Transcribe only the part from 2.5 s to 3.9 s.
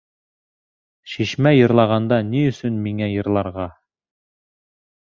өсөн миңә йырларға?!